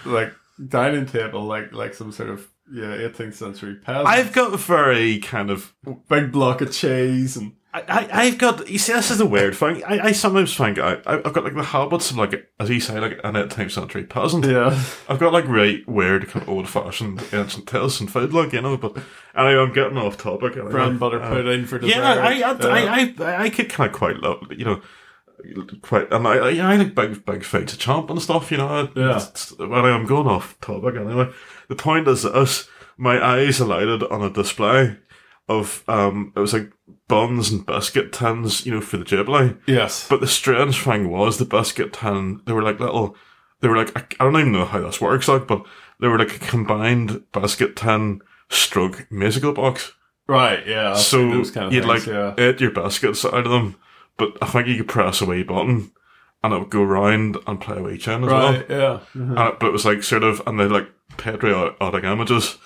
like 0.06 0.32
dining 0.68 1.08
table 1.08 1.44
like 1.46 1.74
like 1.74 1.96
some 1.96 2.12
sort 2.12 2.30
of 2.30 2.48
yeah 2.72 2.96
18th 3.08 3.34
century 3.36 3.76
peasant. 3.76 4.08
I've 4.08 4.32
got 4.34 4.54
a 4.54 4.58
very 4.58 5.20
kind 5.20 5.50
of. 5.50 5.74
big 6.08 6.32
block 6.32 6.62
of 6.62 6.72
cheese 6.72 7.38
and 7.38 7.54
I, 7.74 7.82
I, 7.88 8.10
I've 8.24 8.38
got. 8.38 8.70
You 8.70 8.78
see, 8.78 8.92
this 8.92 9.12
is 9.12 9.22
a 9.22 9.26
weird 9.26 9.56
thing. 9.56 9.82
I, 9.86 10.08
I 10.08 10.12
sometimes 10.12 10.54
think 10.58 10.78
I, 10.78 10.96
I- 11.06 11.22
I've 11.24 11.32
got 11.32 11.46
like 11.46 11.56
the 11.56 11.64
habits 11.64 12.12
of 12.12 12.18
like, 12.18 12.50
as 12.60 12.70
you 12.70 12.82
say, 12.82 13.00
like 13.00 13.18
an 13.24 13.36
18th 13.36 13.72
century 13.72 14.04
peasant. 14.04 14.46
yeah. 14.46 14.78
I've 15.08 15.20
got 15.20 15.32
like 15.32 15.48
really 15.48 15.84
weird, 15.88 16.28
kind 16.28 16.44
of 16.44 16.50
old 16.50 16.68
fashioned 16.68 17.24
ancient 17.32 17.68
tastes 17.70 18.02
and 18.02 18.12
food, 18.12 18.34
like, 18.34 18.52
you 18.52 18.62
know, 18.62 18.76
but 18.76 18.98
anyway, 19.36 19.56
I'm 19.62 19.72
getting 19.74 19.98
off 19.98 20.18
topic. 20.18 20.54
Anyway. 20.58 20.72
Bread 20.72 20.88
and 20.90 21.00
butter 21.00 21.22
Uh, 21.22 21.30
pudding 21.30 21.66
for 21.66 21.80
dessert. 21.80 21.96
Yeah, 21.96 22.12
I, 22.12 22.28
I, 22.28 22.36
Yeah. 22.38 22.58
I, 22.60 23.16
I, 23.24 23.44
I 23.44 23.50
could 23.50 23.70
kind 23.70 23.90
of 23.90 23.96
quite 23.96 24.18
love, 24.18 24.44
you 24.52 24.66
know, 24.66 24.82
quite, 25.82 26.12
and 26.12 26.28
I, 26.28 26.38
I, 26.38 26.74
I 26.74 26.76
like 26.78 26.96
big, 26.96 27.26
big 27.26 27.44
fights 27.44 27.74
of 27.74 27.80
champ 27.80 28.10
and 28.10 28.22
stuff, 28.22 28.52
you 28.52 28.58
know. 28.58 28.90
Yeah. 28.96 29.18
It's- 29.18 29.54
Well, 29.58 29.86
I'm 29.86 30.06
going 30.06 30.28
off 30.28 30.60
topic 30.62 30.96
anyway. 30.96 31.30
The 31.70 31.76
point 31.76 32.08
is 32.08 32.24
this, 32.24 32.68
my 32.98 33.24
eyes 33.24 33.60
alighted 33.60 34.04
on 34.04 34.22
a 34.22 34.30
display 34.30 34.98
of, 35.50 35.84
um, 35.88 36.32
it 36.36 36.40
was 36.40 36.54
like 36.54 36.72
buns 37.08 37.52
and 37.52 37.66
biscuit 37.66 38.14
tins, 38.14 38.66
you 38.66 38.74
know, 38.74 38.82
for 38.82 38.98
the 38.98 39.04
Jubilee. 39.04 39.56
yes. 39.68 40.08
But 40.08 40.22
the 40.22 40.28
strange 40.28 40.82
thing 40.82 41.10
was 41.10 41.38
the 41.38 41.46
biscuit 41.46 41.94
tin, 41.94 42.42
they 42.46 42.54
were 42.54 42.62
like 42.64 42.80
little, 42.80 43.16
they 43.60 43.68
were 43.68 43.78
like, 43.78 43.96
I, 43.98 44.04
I 44.20 44.24
don't 44.26 44.40
even 44.40 44.52
know 44.54 44.66
how 44.66 44.80
this 44.82 45.02
works, 45.02 45.28
like, 45.28 45.48
but 45.48 45.66
they 46.00 46.08
were 46.08 46.20
like 46.20 46.36
a 46.36 46.40
combined 46.40 47.24
biscuit 47.32 47.76
tin 47.76 48.22
stroke 48.50 49.08
musical 49.12 49.54
box. 49.54 49.94
right. 50.28 50.66
Yeah. 50.66 50.92
I've 50.92 50.98
so 51.00 51.44
kind 51.46 51.68
of 51.68 51.74
you'd 51.74 51.86
things, 51.86 52.08
like 52.08 52.38
yeah. 52.38 52.50
eat 52.50 52.62
your 52.62 52.72
biscuits 52.72 53.26
out 53.26 53.34
of 53.46 53.52
them, 53.52 53.76
but 54.30 54.38
I 54.42 54.46
think 54.48 54.68
you 54.68 54.78
could 54.78 54.88
press 54.90 55.22
a 55.22 55.26
wee 55.26 55.44
button 55.44 55.92
and 56.44 56.54
it 56.54 56.60
would 56.60 56.70
go 56.70 56.84
round 56.84 57.38
and 57.48 57.60
play 57.62 57.78
a 57.78 57.84
wee 57.84 57.98
tune 57.98 58.24
as 58.24 58.30
well. 58.30 58.52
Right. 58.54 58.66
Yeah. 58.70 59.00
Mhm. 59.16 59.30
And 59.38 59.40
it, 59.54 59.60
but 59.60 59.68
it 59.68 59.72
was 59.74 59.86
like 59.86 60.04
sort 60.04 60.24
of, 60.24 60.42
and 60.48 60.60
they 60.60 60.66
like 60.66 60.90
patriotic 61.18 62.04
images. 62.04 62.58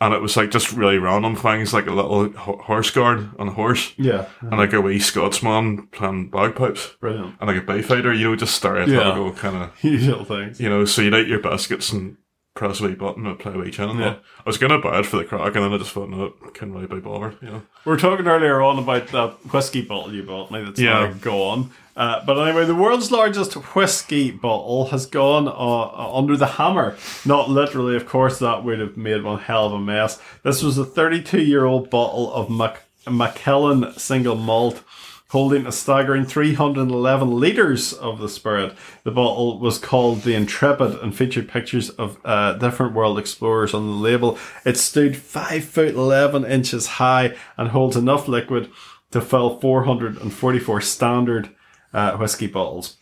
And 0.00 0.12
it 0.12 0.20
was 0.20 0.36
like 0.36 0.50
just 0.50 0.72
really 0.72 0.98
random 0.98 1.36
things, 1.36 1.72
like 1.72 1.86
a 1.86 1.92
little 1.92 2.28
ho- 2.32 2.60
horse 2.64 2.90
guard 2.90 3.30
on 3.38 3.48
a 3.48 3.52
horse, 3.52 3.92
Yeah. 3.96 4.26
and 4.40 4.58
like 4.58 4.72
a 4.72 4.80
wee 4.80 4.98
Scotsman 4.98 5.86
playing 5.92 6.30
bagpipes 6.30 6.96
Brilliant. 7.00 7.36
and 7.40 7.46
like 7.48 7.58
a 7.62 7.66
Beefeater, 7.72 8.12
you 8.12 8.28
know, 8.28 8.36
just 8.36 8.60
stereotypical 8.60 9.36
kind 9.36 9.56
of, 9.56 9.70
Usual 9.84 10.24
things. 10.24 10.60
you 10.60 10.68
know, 10.68 10.84
so 10.84 11.00
you'd 11.00 11.14
eat 11.14 11.28
your 11.28 11.38
biscuits 11.38 11.92
and 11.92 12.16
press 12.54 12.80
a 12.80 12.84
wee 12.84 12.94
button 12.94 13.26
and 13.26 13.38
play 13.38 13.52
a 13.52 13.58
wee 13.58 13.72
and 13.78 13.98
Yeah. 13.98 14.14
I 14.38 14.42
was 14.46 14.58
gonna 14.58 14.78
buy 14.78 15.00
it 15.00 15.06
for 15.06 15.16
the 15.16 15.24
crack, 15.24 15.56
and 15.56 15.64
then 15.64 15.72
I 15.72 15.78
just 15.78 15.90
thought, 15.90 16.08
no, 16.08 16.30
couldn't 16.54 16.72
really 16.74 16.86
be 16.86 17.00
bothered, 17.00 17.36
you 17.42 17.48
know. 17.48 17.62
We 17.84 17.90
were 17.90 17.96
talking 17.98 18.26
earlier 18.28 18.62
on 18.62 18.78
about 18.78 19.08
that 19.08 19.30
whiskey 19.52 19.82
bottle 19.82 20.12
you 20.14 20.22
bought 20.22 20.52
me 20.52 20.62
that's 20.62 20.78
Yeah. 20.80 21.06
now 21.06 21.12
gone. 21.20 21.70
Uh, 21.96 22.20
but 22.24 22.38
anyway, 22.38 22.64
the 22.64 22.74
world's 22.74 23.10
largest 23.10 23.54
whiskey 23.74 24.30
bottle 24.30 24.86
has 24.86 25.06
gone 25.06 25.48
uh, 25.48 26.16
under 26.16 26.36
the 26.36 26.46
hammer. 26.46 26.96
Not 27.24 27.50
literally, 27.50 27.96
of 27.96 28.06
course, 28.06 28.38
that 28.38 28.62
would 28.64 28.78
have 28.80 28.96
made 28.96 29.22
one 29.24 29.38
hell 29.40 29.66
of 29.66 29.72
a 29.72 29.78
mess. 29.80 30.20
This 30.44 30.62
was 30.62 30.78
a 30.78 30.84
32 30.84 31.40
year 31.40 31.64
old 31.64 31.90
bottle 31.90 32.32
of 32.32 32.50
Mac- 32.50 32.84
Macallan 33.08 33.92
single 33.96 34.34
malt 34.36 34.82
holding 35.30 35.66
a 35.66 35.72
staggering 35.72 36.24
311 36.24 37.30
litres 37.30 37.92
of 37.92 38.18
the 38.18 38.28
spirit. 38.28 38.74
The 39.02 39.10
bottle 39.10 39.58
was 39.58 39.78
called 39.78 40.22
the 40.22 40.34
Intrepid 40.34 41.00
and 41.00 41.14
featured 41.16 41.48
pictures 41.48 41.90
of 41.90 42.18
uh, 42.24 42.54
different 42.54 42.94
world 42.94 43.18
explorers 43.18 43.74
on 43.74 43.86
the 43.86 43.92
label. 43.92 44.38
It 44.64 44.76
stood 44.76 45.16
5 45.16 45.64
foot 45.64 45.94
11 45.94 46.44
inches 46.44 46.86
high 46.86 47.36
and 47.56 47.68
holds 47.68 47.96
enough 47.96 48.28
liquid 48.28 48.70
to 49.10 49.20
fill 49.20 49.58
444 49.60 50.80
standard 50.80 51.50
uh, 51.92 52.16
whiskey 52.16 52.46
bottles. 52.46 52.96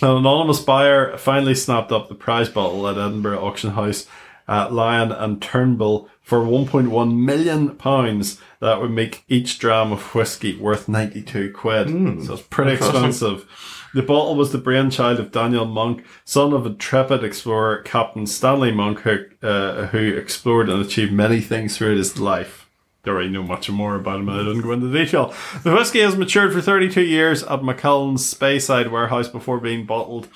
An 0.00 0.10
anonymous 0.10 0.60
buyer 0.60 1.16
finally 1.16 1.54
snapped 1.54 1.92
up 1.92 2.08
the 2.08 2.14
prize 2.14 2.48
bottle 2.48 2.88
at 2.88 2.96
Edinburgh 2.98 3.44
Auction 3.44 3.70
House 3.70 4.06
uh, 4.52 4.68
Lyon 4.70 5.12
and 5.12 5.40
Turnbull 5.40 6.10
for 6.20 6.40
1.1 6.40 7.16
million 7.16 7.74
pounds. 7.76 8.38
That 8.60 8.80
would 8.80 8.90
make 8.90 9.24
each 9.28 9.58
dram 9.58 9.92
of 9.92 10.14
whiskey 10.14 10.56
worth 10.56 10.88
92 10.88 11.52
quid. 11.52 11.88
so 12.24 12.34
it's 12.34 12.42
pretty 12.42 12.72
expensive. 12.72 13.48
The 13.94 14.02
bottle 14.02 14.36
was 14.36 14.52
the 14.52 14.58
brainchild 14.58 15.18
of 15.20 15.32
Daniel 15.32 15.64
Monk, 15.64 16.04
son 16.24 16.52
of 16.52 16.66
intrepid 16.66 17.24
explorer 17.24 17.82
Captain 17.82 18.26
Stanley 18.26 18.72
Monk, 18.72 19.00
who, 19.00 19.24
uh, 19.42 19.86
who 19.86 20.16
explored 20.16 20.68
and 20.68 20.84
achieved 20.84 21.12
many 21.12 21.40
things 21.40 21.76
throughout 21.76 21.96
his 21.96 22.18
life. 22.18 22.68
Don't 23.04 23.16
really 23.16 23.30
know 23.30 23.42
much 23.42 23.68
more 23.68 23.96
about 23.96 24.20
him, 24.20 24.28
and 24.28 24.40
I 24.40 24.44
didn't 24.44 24.62
go 24.62 24.72
into 24.72 24.92
detail. 24.92 25.34
The 25.64 25.72
whiskey 25.74 26.00
has 26.00 26.16
matured 26.16 26.52
for 26.52 26.60
32 26.60 27.02
years 27.02 27.42
at 27.42 27.64
Macallan's 27.64 28.32
Speyside 28.32 28.90
warehouse 28.90 29.28
before 29.28 29.58
being 29.58 29.86
bottled, 29.86 30.28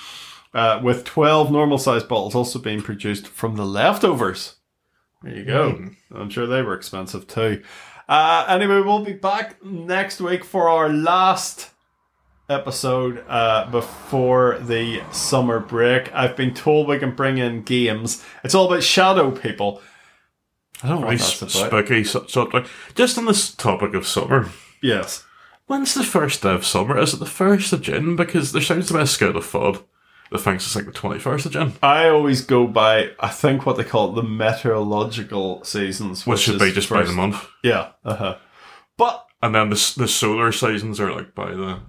uh, 0.56 0.80
with 0.82 1.04
12 1.04 1.50
normal 1.52 1.78
sized 1.78 2.08
bottles 2.08 2.34
also 2.34 2.58
being 2.58 2.80
produced 2.82 3.26
from 3.28 3.56
the 3.56 3.66
leftovers. 3.66 4.56
There 5.22 5.34
you 5.36 5.44
go. 5.44 5.90
I'm 6.14 6.30
sure 6.30 6.46
they 6.46 6.62
were 6.62 6.74
expensive 6.74 7.26
too. 7.26 7.62
Uh, 8.08 8.44
anyway, 8.48 8.80
we'll 8.80 9.04
be 9.04 9.12
back 9.12 9.62
next 9.64 10.20
week 10.20 10.44
for 10.44 10.68
our 10.68 10.88
last 10.88 11.70
episode 12.48 13.24
uh, 13.28 13.68
before 13.70 14.58
the 14.60 15.02
summer 15.10 15.58
break. 15.58 16.12
I've 16.14 16.36
been 16.36 16.54
told 16.54 16.86
we 16.88 16.98
can 16.98 17.14
bring 17.14 17.38
in 17.38 17.62
games. 17.62 18.24
It's 18.44 18.54
all 18.54 18.66
about 18.72 18.82
shadow 18.84 19.30
people. 19.32 19.82
I 20.82 20.88
don't 20.88 21.00
know 21.00 21.06
what 21.08 21.18
that's 21.18 21.40
about. 21.42 21.50
spooky 21.50 22.04
su- 22.04 22.28
subject. 22.28 22.68
Just 22.94 23.18
on 23.18 23.24
this 23.24 23.52
topic 23.54 23.94
of 23.94 24.06
summer, 24.06 24.50
Yes. 24.82 25.24
when's 25.66 25.94
the 25.94 26.04
first 26.04 26.42
day 26.42 26.54
of 26.54 26.66
summer? 26.66 26.98
Is 26.98 27.14
it 27.14 27.16
the 27.18 27.26
first 27.26 27.72
of 27.72 27.80
June? 27.82 28.14
Because 28.14 28.52
there 28.52 28.62
sounds 28.62 28.88
to 28.88 28.94
be 28.94 29.00
a 29.00 29.06
school 29.06 29.36
of 29.36 29.44
thought 29.46 29.86
that 30.30 30.38
thinks 30.38 30.66
it's 30.66 30.76
like 30.76 30.86
the 30.86 30.92
twenty 30.92 31.18
first 31.18 31.46
of 31.46 31.52
June, 31.52 31.74
I 31.82 32.08
always 32.08 32.42
go 32.42 32.66
by, 32.66 33.10
I 33.20 33.28
think 33.28 33.66
what 33.66 33.76
they 33.76 33.84
call 33.84 34.10
it, 34.10 34.14
the 34.14 34.22
meteorological 34.22 35.64
seasons. 35.64 36.26
which 36.26 36.40
should 36.40 36.58
be 36.58 36.72
just 36.72 36.90
by 36.90 37.02
the 37.02 37.12
month, 37.12 37.46
Yeah. 37.62 37.90
Uh-huh. 38.04 38.36
But 38.96 39.26
and 39.42 39.54
then 39.54 39.70
the 39.70 39.94
the 39.96 40.08
solar 40.08 40.52
seasons 40.52 40.98
are 41.00 41.12
like 41.12 41.34
by 41.34 41.52
the 41.52 41.80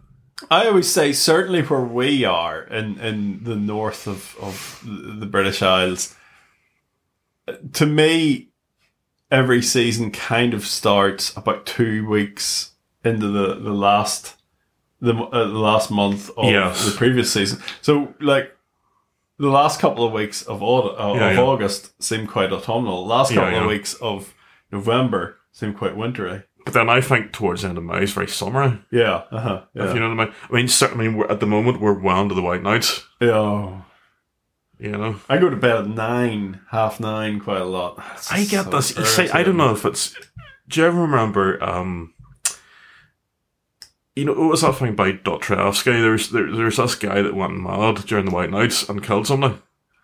I 0.52 0.68
always 0.68 0.92
say, 0.92 1.14
certainly 1.14 1.64
where 1.64 1.82
we 1.82 2.24
are 2.24 2.62
in, 2.64 3.00
in 3.00 3.44
the 3.44 3.56
north 3.56 4.06
of, 4.08 4.36
of 4.40 4.84
the 4.86 5.26
British 5.26 5.64
Isles, 5.64 6.16
to 7.74 7.86
me, 7.88 8.50
every 9.32 9.64
season 9.64 10.12
kind 10.12 10.54
of 10.54 10.66
starts 10.66 11.36
about 11.36 11.66
two 11.66 12.08
weeks 12.08 12.74
into 13.04 13.28
the, 13.28 13.56
the 13.56 13.74
last 13.74 14.36
the, 15.02 15.14
uh, 15.16 15.48
the 15.48 15.60
last 15.60 15.92
month 15.92 16.30
of 16.38 16.46
Yes. 16.46 16.86
the 16.86 16.98
previous 16.98 17.32
season. 17.32 17.62
So, 17.82 18.14
like, 18.20 18.56
the 19.40 19.50
last 19.50 19.80
couple 19.80 20.04
of 20.06 20.12
weeks 20.14 20.42
of, 20.44 20.64
aud- 20.64 20.96
uh, 21.00 21.14
Yeah, 21.20 21.30
of 21.30 21.36
yeah. 21.36 21.42
August 21.42 22.02
seem 22.02 22.26
quite 22.28 22.52
autumnal. 22.52 23.06
Last 23.06 23.32
Yeah, 23.32 23.42
couple 23.46 23.60
of 23.60 23.68
weeks 23.68 23.94
of 23.96 24.34
November 24.72 25.38
seem 25.52 25.74
quite 25.74 25.96
wintry. 25.96 26.44
But 26.66 26.74
then 26.74 26.90
I 26.90 27.00
think 27.02 27.32
towards 27.32 27.62
the 27.62 27.70
end 27.70 27.78
of 27.78 27.84
May 27.86 28.04
is 28.04 28.12
very 28.12 28.28
summery. 28.28 28.80
Yeah, 28.92 29.24
uh-huh, 29.32 29.62
If 29.74 29.94
you 29.94 30.00
know 30.02 30.10
what 30.10 30.20
I 30.20 30.26
mean. 30.26 30.34
I 30.50 30.54
mean, 30.54 30.68
certainly 30.68 31.08
at 31.30 31.40
the 31.40 31.46
moment 31.46 31.80
we're 31.80 31.94
well 31.98 32.22
into 32.24 32.36
the 32.36 32.42
white 32.42 32.64
nights. 32.64 33.06
yeah. 33.22 33.82
You 34.80 34.92
know, 34.92 35.16
I 35.28 35.40
go 35.40 35.50
to 35.50 35.56
bed 35.56 35.76
at 35.78 35.88
nine, 35.88 36.60
half 36.70 37.00
nine, 37.00 37.40
quite 37.40 37.62
a 37.62 37.66
lot. 37.66 37.98
It's 38.14 38.32
I 38.32 38.44
get 38.46 38.66
so 38.66 38.70
this. 38.70 38.96
You 38.96 39.06
see, 39.06 39.28
I 39.32 39.42
don't 39.42 39.58
know 39.58 39.72
if 39.72 39.86
it's. 39.86 40.14
Do 40.68 40.80
you 40.82 40.86
ever 40.86 41.02
remember? 41.02 41.64
um 41.64 42.14
You 44.18 44.26
know, 44.26 44.34
what 44.34 44.50
was 44.50 44.62
that 44.62 44.76
thing 44.76 44.96
by 44.96 45.12
Dostoevsky? 45.12 45.92
There's 45.92 46.32
there, 46.32 46.52
there's 46.52 46.78
this 46.78 46.96
guy 46.96 47.22
that 47.22 47.36
went 47.36 47.62
mad 47.62 48.04
during 48.08 48.26
the 48.26 48.32
white 48.32 48.50
nights 48.50 48.90
and 48.90 49.04
killed 49.04 49.28
somebody. 49.28 49.60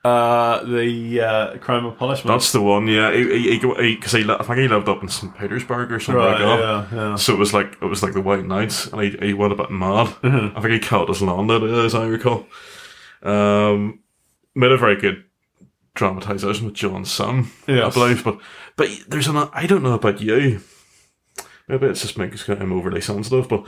Uh, 0.05 0.63
the 0.65 1.19
uh, 1.19 1.57
crime 1.57 1.83
of 1.83 1.97
punishment. 1.97 2.27
That's 2.27 2.51
the 2.51 2.61
one. 2.61 2.87
Yeah, 2.87 3.11
he 3.11 3.57
because 3.57 4.11
he, 4.11 4.19
he, 4.19 4.23
li- 4.23 4.35
I 4.39 4.43
think 4.43 4.59
he 4.59 4.67
lived 4.67 4.87
up 4.87 5.01
in 5.01 5.09
St 5.09 5.35
Petersburg 5.35 5.91
or 5.91 5.99
something 5.99 6.23
right. 6.23 6.39
like 6.39 6.59
that. 6.59 6.59
Yeah, 6.59 6.87
yeah. 7.09 7.15
So 7.15 7.33
it 7.33 7.39
was 7.39 7.53
like 7.53 7.75
it 7.81 7.85
was 7.85 8.03
like 8.03 8.13
the 8.13 8.21
White 8.21 8.45
Nights, 8.45 8.85
and 8.85 9.01
he, 9.01 9.17
he 9.29 9.33
went 9.33 9.53
a 9.53 9.55
bit 9.55 9.71
mad. 9.71 10.07
Mhm. 10.21 10.55
I 10.55 10.61
think 10.61 10.73
he 10.73 10.79
killed 10.79 11.09
his 11.09 11.23
landlord, 11.23 11.63
as 11.63 11.95
I 11.95 12.05
recall. 12.05 12.45
Um, 13.23 14.01
made 14.53 14.71
a 14.71 14.77
very 14.77 14.95
good 14.95 15.23
dramatization 15.95 16.67
with 16.67 16.75
John 16.75 17.03
Simm, 17.03 17.51
I 17.67 17.89
believe. 17.89 18.23
But 18.23 18.39
but 18.75 18.89
there's 19.07 19.27
an 19.27 19.37
I 19.53 19.65
don't 19.65 19.81
know 19.81 19.93
about 19.93 20.21
you. 20.21 20.61
Maybe 21.67 21.87
it's 21.87 22.01
just 22.01 22.17
me 22.17 22.27
because 22.27 22.47
I'm 22.49 22.73
overly 22.73 23.01
sensitive, 23.01 23.47
but 23.47 23.65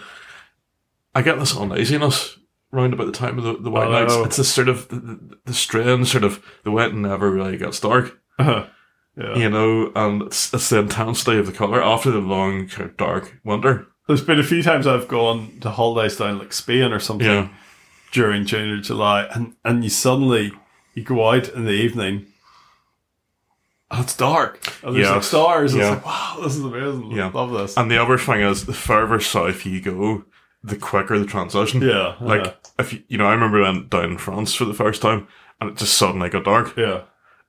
I 1.16 1.22
get 1.22 1.40
this 1.40 1.56
uneasiness 1.56 2.38
round 2.72 2.94
about 2.94 3.06
the 3.08 3.14
time 3.14 3.38
of 3.38 3.44
the, 3.46 3.54
the 3.58 3.72
White 3.72 3.88
Oh, 3.88 3.92
Nights. 3.92 4.14
It's 4.26 4.38
this 4.38 4.52
sort 4.54 4.68
of 4.70 4.88
the, 4.90 4.96
the, 4.98 5.38
the 5.46 5.54
strange 5.54 6.10
sort 6.12 6.24
of 6.26 6.44
the 6.64 6.72
wet 6.72 6.94
never 6.94 7.32
really 7.32 7.58
gets 7.58 7.80
dark 7.80 8.20
Uh-huh. 8.38 8.66
yeah. 9.18 9.36
you 9.38 9.50
know, 9.50 9.92
and 9.96 10.24
it's, 10.24 10.54
it's 10.54 10.70
the 10.70 10.80
intensity 10.80 11.38
of 11.40 11.46
the 11.46 11.54
colour 11.54 11.82
after 11.82 12.12
the 12.12 12.20
long, 12.20 12.70
dark 12.98 13.40
winter. 13.46 13.88
There's 14.08 14.22
been 14.22 14.40
a 14.40 14.44
few 14.44 14.62
times 14.62 14.86
I've 14.86 15.08
gone 15.08 15.58
to 15.62 15.70
holidays 15.72 16.18
down 16.18 16.38
like 16.38 16.52
Spain 16.54 16.92
or 16.92 17.00
something 17.00 17.26
Yeah. 17.28 17.48
during 18.12 18.46
June 18.46 18.70
or 18.70 18.82
July, 18.82 19.28
and 19.34 19.56
and 19.64 19.84
you 19.84 19.90
suddenly 19.90 20.52
you 20.94 21.04
go 21.04 21.30
out 21.32 21.50
in 21.50 21.66
the 21.66 21.72
evening. 21.72 22.28
And 23.90 24.04
it's 24.04 24.16
dark. 24.18 24.60
And 24.84 24.96
there's 24.96 25.10
like 25.10 25.24
stars. 25.24 25.74
Yeah. 25.76 25.94
It's 25.96 25.96
like, 25.96 26.06
wow, 26.06 26.38
this 26.44 26.56
is 26.56 26.64
amazing. 26.64 27.12
Yeah. 27.12 27.30
Love 27.34 27.52
this. 27.52 27.78
And 27.78 27.90
the 27.90 27.98
other 28.02 28.18
thing 28.18 28.42
is, 28.42 28.66
the 28.66 28.74
further 28.74 29.20
south 29.20 29.66
you 29.66 29.80
go, 29.82 30.26
the 30.66 30.76
quicker 30.76 31.18
the 31.20 31.26
transition. 31.26 31.82
yeah. 31.82 32.16
Like, 32.22 32.56
if 32.80 32.94
you, 32.94 33.04
you 33.08 33.18
know, 33.18 33.26
I 33.28 33.34
remember 33.34 33.62
went 33.62 33.90
down 33.90 34.06
in 34.12 34.18
France 34.18 34.54
for 34.54 34.66
the 34.66 34.74
first 34.74 35.02
time, 35.02 35.28
and 35.62 35.70
it 35.70 35.78
just 35.78 35.96
suddenly 35.98 36.30
got 36.30 36.44
dark. 36.46 36.76
yeah. 36.78 37.02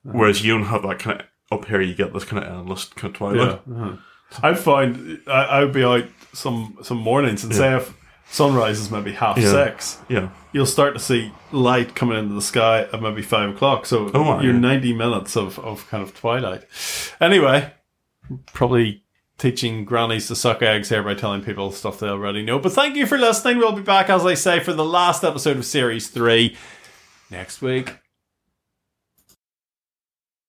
Whereas 0.03 0.43
you 0.45 0.53
don't 0.53 0.67
have 0.67 0.83
that 0.83 0.99
kind 0.99 1.19
of, 1.21 1.27
up 1.59 1.65
here 1.67 1.81
you 1.81 1.93
get 1.95 2.13
this 2.13 2.23
kind 2.23 2.43
of 2.43 2.49
endless 2.59 2.85
kind 2.85 3.13
of 3.13 3.17
twilight. 3.17 3.61
Yeah. 3.67 3.73
uh-huh. 3.75 3.97
I 4.43 4.53
find 4.53 5.19
I, 5.27 5.43
I 5.43 5.63
would 5.63 5.73
be 5.73 5.83
out 5.83 6.05
some 6.33 6.77
some 6.83 6.97
mornings 6.97 7.43
and 7.43 7.53
say 7.55 7.75
if 7.75 7.93
sunrise 8.29 8.79
is 8.79 8.91
maybe 8.91 9.11
half 9.13 9.37
Yeah. 9.37 9.51
six, 9.51 9.99
Yeah. 10.09 10.29
you'll 10.53 10.65
start 10.65 10.93
to 10.95 10.99
see 10.99 11.31
light 11.51 11.95
coming 11.95 12.17
into 12.17 12.35
the 12.35 12.41
sky 12.41 12.81
at 12.81 13.01
maybe 13.01 13.21
five 13.21 13.49
o'clock. 13.49 13.85
So 13.85 14.09
Oh, 14.13 14.39
you're 14.41 14.53
yeah. 14.53 14.59
90 14.59 14.93
minutes 14.93 15.35
of, 15.37 15.57
of 15.59 15.87
kind 15.89 16.03
of 16.03 16.13
twilight. 16.13 16.63
Anyway, 17.21 17.71
probably 18.53 19.03
teaching 19.37 19.85
grannies 19.85 20.27
to 20.27 20.35
suck 20.35 20.61
eggs 20.61 20.89
here 20.89 21.03
by 21.03 21.13
telling 21.13 21.41
people 21.43 21.71
stuff 21.71 21.99
they 21.99 22.07
already 22.07 22.43
know. 22.43 22.59
But 22.59 22.73
thank 22.73 22.95
you 22.95 23.05
for 23.05 23.17
listening. 23.17 23.57
We'll 23.57 23.73
be 23.73 23.81
back, 23.81 24.09
as 24.09 24.25
I 24.25 24.33
say, 24.33 24.59
for 24.59 24.73
the 24.73 24.85
last 24.85 25.23
episode 25.23 25.57
of 25.57 25.65
Series 25.65 26.07
3 26.07 26.55
next 27.29 27.61
week. 27.61 27.95